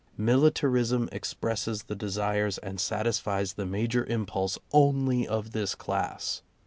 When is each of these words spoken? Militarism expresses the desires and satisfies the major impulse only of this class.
Militarism 0.17 1.07
expresses 1.11 1.83
the 1.83 1.95
desires 1.95 2.57
and 2.57 2.79
satisfies 2.81 3.53
the 3.53 3.67
major 3.67 4.03
impulse 4.05 4.57
only 4.73 5.27
of 5.27 5.51
this 5.51 5.75
class. 5.75 6.41